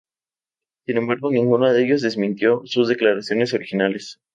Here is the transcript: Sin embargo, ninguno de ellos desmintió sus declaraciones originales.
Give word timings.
Sin 0.87 0.97
embargo, 0.97 1.29
ninguno 1.29 1.71
de 1.71 1.83
ellos 1.85 2.01
desmintió 2.01 2.63
sus 2.65 2.87
declaraciones 2.87 3.53
originales. 3.53 4.19